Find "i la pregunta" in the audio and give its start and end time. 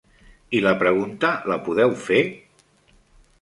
0.59-1.29